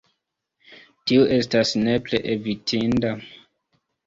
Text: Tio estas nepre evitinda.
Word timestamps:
Tio 1.11 1.27
estas 1.35 1.73
nepre 1.83 2.21
evitinda. 2.37 3.15